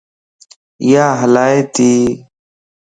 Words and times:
اِيا 0.83 1.05
هلّا 1.21 1.47
تي 1.73 1.91